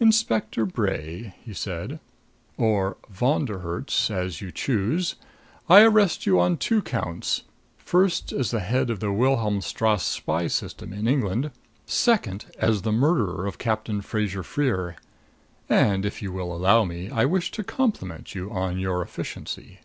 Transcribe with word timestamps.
"Inspector 0.00 0.64
Bray," 0.64 1.34
he 1.44 1.52
said, 1.52 2.00
"or 2.56 2.96
Von 3.10 3.44
der 3.44 3.58
Herts, 3.58 4.10
as 4.10 4.40
you 4.40 4.50
choose, 4.50 5.16
I 5.68 5.82
arrest 5.82 6.24
you 6.24 6.40
on 6.40 6.56
two 6.56 6.80
counts: 6.80 7.42
First, 7.76 8.32
as 8.32 8.50
the 8.50 8.60
head 8.60 8.88
of 8.88 9.00
the 9.00 9.12
Wilhelmstrasse 9.12 10.04
spy 10.06 10.46
system 10.46 10.94
in 10.94 11.06
England; 11.06 11.50
second, 11.84 12.46
as 12.58 12.80
the 12.80 12.92
murderer 12.92 13.46
of 13.46 13.58
Captain 13.58 14.00
Fraser 14.00 14.42
Freer. 14.42 14.96
And, 15.68 16.06
if 16.06 16.22
you 16.22 16.32
will 16.32 16.50
allow 16.56 16.84
me, 16.86 17.10
I 17.10 17.26
wish 17.26 17.50
to 17.50 17.62
compliment 17.62 18.34
you 18.34 18.50
on 18.50 18.78
your 18.78 19.02
efficiency." 19.02 19.80